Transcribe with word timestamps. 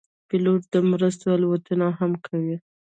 پیلوټ 0.27 0.61
د 0.73 0.75
مرستو 0.91 1.25
الوتنې 1.35 1.89
هم 1.99 2.11
کوي. 2.25 2.55